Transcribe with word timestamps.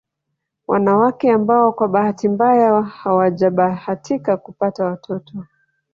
Wanawake 0.67 1.31
ambao 1.31 1.71
kwa 1.71 1.87
bahati 1.87 2.29
mbaya 2.29 2.81
hawajabahatika 2.81 4.37
kupata 4.37 4.85
watoto 4.85 5.33